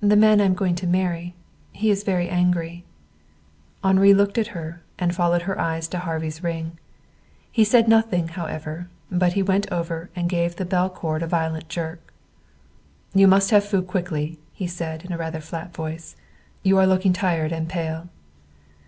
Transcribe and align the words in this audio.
"The 0.00 0.14
man 0.14 0.40
I 0.40 0.44
am 0.44 0.54
going 0.54 0.76
to 0.76 0.86
marry. 0.86 1.34
He 1.72 1.90
is 1.90 2.04
very 2.04 2.28
angry." 2.28 2.84
Henri 3.82 4.14
looked 4.14 4.38
at 4.38 4.54
her, 4.54 4.82
and 5.00 5.12
followed 5.12 5.42
her 5.50 5.58
eyes 5.60 5.88
to 5.88 5.98
Harvey's 5.98 6.44
ring. 6.44 6.78
He 7.50 7.64
said 7.64 7.88
nothing, 7.88 8.28
however, 8.28 8.88
but 9.10 9.32
he 9.32 9.42
went 9.42 9.66
over 9.72 10.10
and 10.14 10.30
gave 10.30 10.54
the 10.54 10.64
bell 10.64 10.88
cord 10.88 11.24
a 11.24 11.26
violent 11.26 11.68
jerk. 11.68 12.12
"You 13.12 13.26
must 13.26 13.50
have 13.50 13.64
food 13.64 13.88
quickly," 13.88 14.38
he 14.52 14.68
said 14.68 15.04
in 15.04 15.10
a 15.10 15.18
rather 15.18 15.40
flat 15.40 15.74
voice. 15.74 16.14
"You 16.62 16.78
are 16.78 16.86
looking 16.86 17.12
tired 17.12 17.50
and 17.50 17.68
pale." 17.68 18.08